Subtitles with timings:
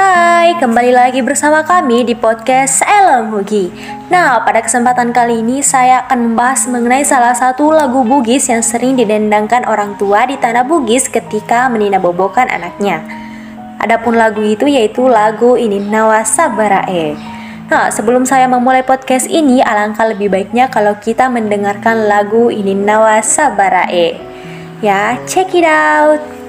[0.00, 3.68] Hai, kembali lagi bersama kami di podcast Elem Bugi.
[4.08, 8.96] Nah, pada kesempatan kali ini saya akan membahas mengenai salah satu lagu Bugis yang sering
[8.96, 13.04] didendangkan orang tua di tanah Bugis ketika meninabobokan anaknya.
[13.76, 17.12] Adapun lagu itu yaitu lagu Ini Nawa Sabarae.
[17.68, 23.20] Nah, sebelum saya memulai podcast ini, alangkah lebih baiknya kalau kita mendengarkan lagu Ini Nawa
[23.20, 24.16] Sabarae.
[24.80, 26.39] Ya, check it out!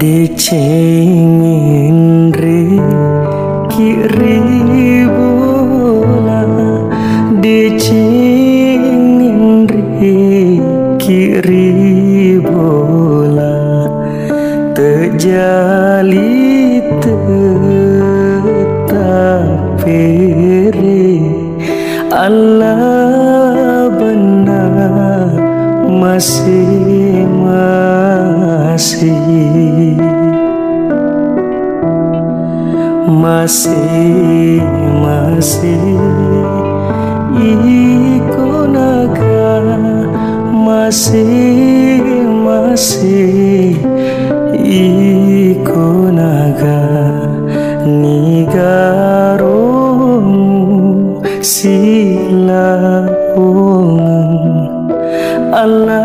[0.00, 0.58] để chế
[1.40, 2.19] mình
[3.80, 6.44] kiri bola
[7.40, 8.04] Decengin
[9.64, 9.80] re
[11.00, 13.56] kiri bola
[14.76, 16.36] Terjali
[17.00, 18.20] tetap
[19.80, 21.24] pere
[22.12, 25.32] Allah benar
[25.88, 29.00] masih masih
[33.20, 34.64] masih
[35.04, 36.00] masih
[38.16, 39.60] ikonaga
[40.64, 42.00] masih
[42.40, 43.76] masih
[44.64, 46.80] ikonaga
[47.84, 49.60] nigaromu
[51.44, 53.04] sila
[55.52, 55.99] alamu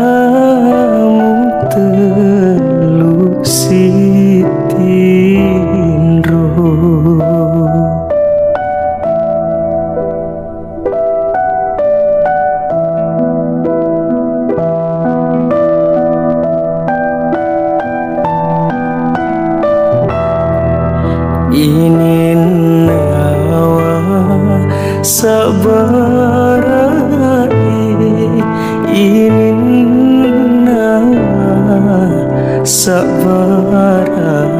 [32.66, 34.50] sabarai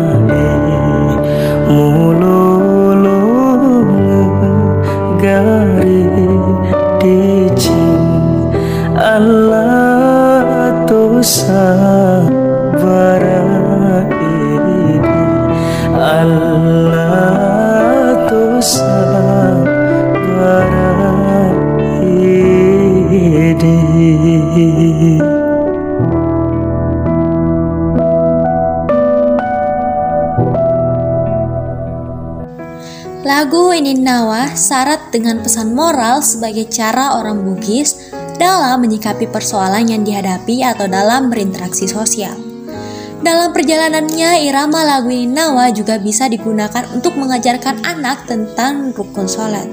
[1.67, 3.03] mulolong
[5.19, 6.07] gari
[7.03, 8.55] dicing
[8.95, 12.31] Allah tu sabarai
[15.99, 17.11] Allah
[18.31, 19.36] tu sabarai
[33.27, 40.07] Lagu Ini Nawa syarat dengan pesan moral sebagai cara orang Bugis dalam menyikapi persoalan yang
[40.07, 42.39] dihadapi atau dalam berinteraksi sosial.
[43.27, 49.67] Dalam perjalanannya, irama lagu Ini Nawa juga bisa digunakan untuk mengajarkan anak tentang rukun sholat.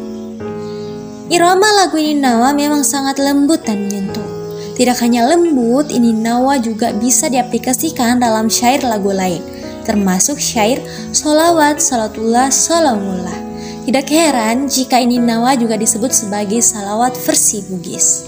[1.30, 4.26] Irama lagu Ini Nawa memang sangat lembut dan menyentuh.
[4.74, 9.46] Tidak hanya lembut, Ini Nawa juga bisa diaplikasikan dalam syair lagu lain,
[9.86, 10.82] termasuk syair
[11.14, 13.43] solawat, salatullah, salamullah.
[13.84, 18.24] Tidak heran jika ini Nawa juga disebut sebagai salawat versi Bugis.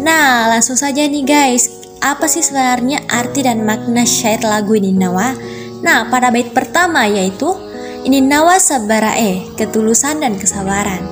[0.00, 1.68] Nah, langsung saja nih guys,
[2.00, 5.36] apa sih sebenarnya arti dan makna syair lagu ini Nawa?
[5.84, 7.52] Nah, pada bait pertama yaitu
[8.00, 11.04] Ini nawa sabarae, ketulusan dan kesabaran.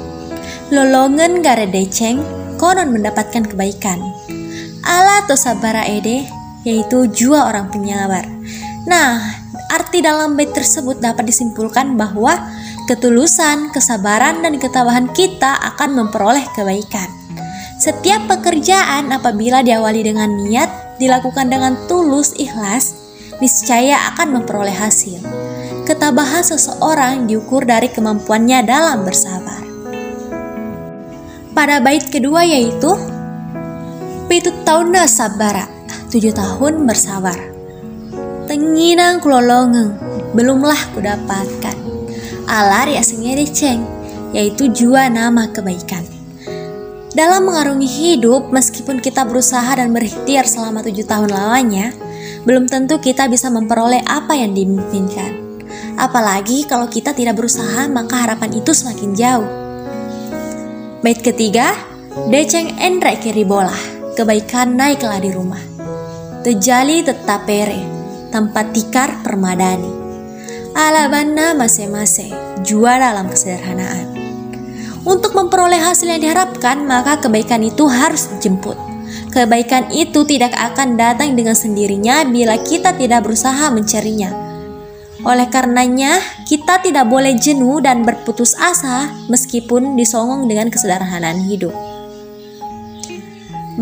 [0.72, 2.24] Lolongan gare deceng,
[2.56, 4.00] konon mendapatkan kebaikan.
[4.88, 6.24] Ala atau sabarae de,
[6.64, 8.24] yaitu jua orang penyabar.
[8.88, 9.20] Nah,
[9.68, 12.40] arti dalam bait tersebut dapat disimpulkan bahwa
[12.88, 17.12] ketulusan, kesabaran, dan ketabahan kita akan memperoleh kebaikan.
[17.76, 22.96] Setiap pekerjaan apabila diawali dengan niat, dilakukan dengan tulus ikhlas,
[23.44, 25.20] niscaya akan memperoleh hasil.
[25.84, 29.62] Ketabahan seseorang diukur dari kemampuannya dalam bersabar.
[31.52, 32.96] Pada bait kedua yaitu
[34.28, 35.64] Pitu tahun sabara,
[36.12, 37.36] tujuh tahun bersabar.
[38.44, 39.96] Tenginang kulolongeng,
[40.36, 41.97] belumlah kudapatkan.
[42.48, 43.04] Alar ya
[43.36, 43.84] deceng,
[44.32, 46.00] yaitu jua nama kebaikan.
[47.12, 51.92] Dalam mengarungi hidup, meskipun kita berusaha dan berikhtiar selama tujuh tahun lamanya,
[52.48, 55.60] belum tentu kita bisa memperoleh apa yang dimimpikan.
[56.00, 59.50] Apalagi kalau kita tidak berusaha, maka harapan itu semakin jauh.
[61.04, 61.76] Bait ketiga,
[62.32, 65.62] Deceng Endrek kiri bola kebaikan naiklah di rumah.
[66.42, 67.82] Tejali tetap pere,
[68.30, 69.97] tempat tikar permadani.
[70.78, 72.30] Alabana mase-mase,
[72.62, 74.14] jua dalam kesederhanaan.
[75.02, 78.78] Untuk memperoleh hasil yang diharapkan, maka kebaikan itu harus dijemput.
[79.34, 84.30] Kebaikan itu tidak akan datang dengan sendirinya bila kita tidak berusaha mencarinya.
[85.26, 91.74] Oleh karenanya, kita tidak boleh jenuh dan berputus asa meskipun disongong dengan kesederhanaan hidup.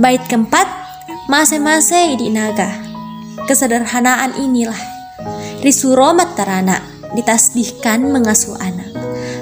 [0.00, 0.64] Bait keempat,
[1.28, 2.72] mase-mase di naga.
[3.44, 4.96] Kesederhanaan inilah.
[5.60, 6.84] Risuro matarana,
[7.16, 8.92] ditasbihkan mengasuh anak.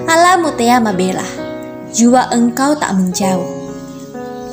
[0.06, 1.26] Alamutea mabela,
[1.90, 3.66] jua engkau tak menjauh.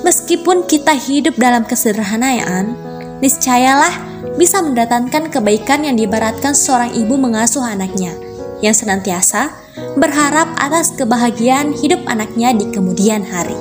[0.01, 2.73] Meskipun kita hidup dalam kesederhanaan,
[3.21, 3.93] niscayalah
[4.41, 8.17] bisa mendatangkan kebaikan yang dibaratkan seorang ibu mengasuh anaknya,
[8.65, 9.53] yang senantiasa
[10.01, 13.53] berharap atas kebahagiaan hidup anaknya di kemudian hari.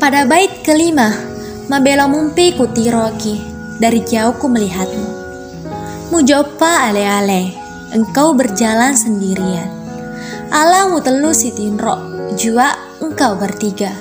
[0.00, 1.12] Pada bait kelima,
[1.68, 3.36] Mabela mumpi kutiroki,
[3.76, 5.17] dari jauh ku melihatmu.
[6.08, 7.52] Mujopa ale-ale,
[7.92, 9.68] engkau berjalan sendirian.
[10.48, 12.00] Alamu telu sitinro,
[12.32, 12.72] jua
[13.04, 13.92] engkau bertiga.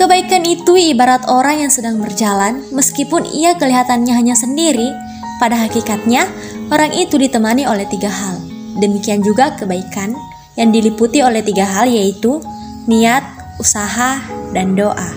[0.00, 4.88] Kebaikan itu ibarat orang yang sedang berjalan, meskipun ia kelihatannya hanya sendiri,
[5.36, 6.24] pada hakikatnya
[6.72, 8.40] orang itu ditemani oleh tiga hal.
[8.80, 10.16] Demikian juga kebaikan
[10.56, 12.40] yang diliputi oleh tiga hal yaitu
[12.88, 13.20] niat,
[13.60, 14.16] usaha,
[14.56, 15.12] dan doa.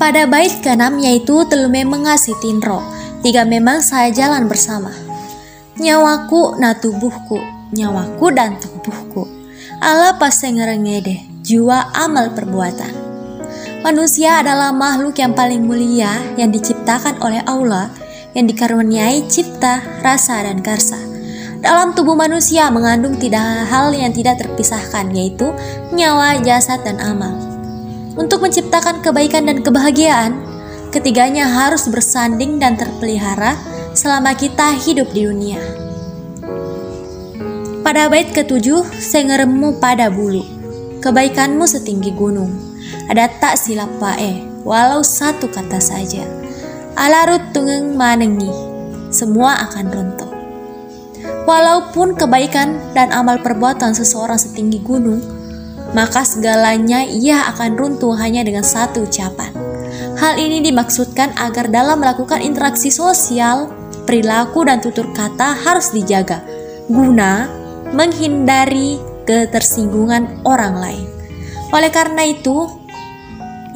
[0.00, 4.92] Pada bait keenam yaitu telume mengasihi tinro, tiga memang saya jalan bersama.
[5.76, 7.36] Nyawaku na tubuhku,
[7.76, 9.28] nyawaku dan tubuhku.
[9.80, 12.92] Allah pasti ngerengede, jua amal perbuatan.
[13.84, 17.92] Manusia adalah makhluk yang paling mulia yang diciptakan oleh Allah
[18.36, 21.00] yang dikaruniai cipta, rasa, dan karsa.
[21.64, 23.42] Dalam tubuh manusia mengandung tidak
[23.72, 25.48] hal yang tidak terpisahkan yaitu
[25.96, 27.32] nyawa, jasad, dan amal.
[28.16, 30.36] Untuk menciptakan kebaikan dan kebahagiaan,
[30.96, 33.60] ketiganya harus bersanding dan terpelihara
[33.92, 35.60] selama kita hidup di dunia.
[37.84, 40.42] Pada bait ketujuh, sengeremu pada bulu,
[41.04, 42.50] kebaikanmu setinggi gunung.
[43.12, 46.24] Ada tak silap pae, walau satu kata saja.
[46.96, 48.50] Alarut tungeng manengi,
[49.12, 50.32] semua akan runtuh.
[51.46, 55.22] Walaupun kebaikan dan amal perbuatan seseorang setinggi gunung,
[55.94, 59.75] maka segalanya ia akan runtuh hanya dengan satu ucapan.
[60.16, 63.68] Hal ini dimaksudkan agar dalam melakukan interaksi sosial,
[64.08, 66.40] perilaku dan tutur kata harus dijaga
[66.88, 67.52] guna
[67.92, 68.96] menghindari
[69.28, 71.06] ketersinggungan orang lain.
[71.74, 72.64] Oleh karena itu,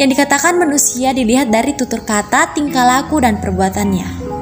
[0.00, 4.32] yang dikatakan manusia dilihat dari tutur kata, tingkah laku, dan perbuatannya.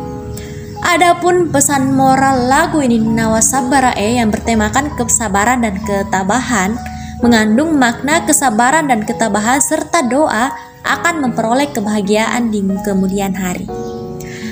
[0.78, 6.78] Adapun pesan moral lagu ini Nawasabarae yang bertemakan kesabaran dan ketabahan
[7.18, 13.66] mengandung makna kesabaran dan ketabahan serta doa akan memperoleh kebahagiaan di kemudian hari.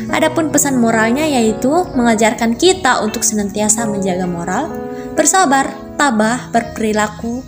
[0.07, 4.71] Adapun pesan moralnya yaitu mengajarkan kita untuk senantiasa menjaga moral,
[5.19, 5.67] bersabar,
[5.99, 7.43] tabah, berperilaku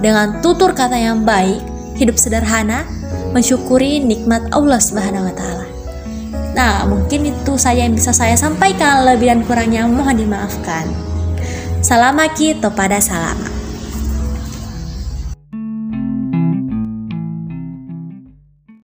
[0.00, 1.60] dengan tutur kata yang baik,
[2.00, 2.88] hidup sederhana,
[3.36, 5.66] mensyukuri nikmat Allah Subhanahu wa taala.
[6.56, 9.06] Nah, mungkin itu saja yang bisa saya sampaikan.
[9.06, 10.88] Lebih dan kurangnya mohon dimaafkan.
[11.80, 13.59] Salamaki topada salama.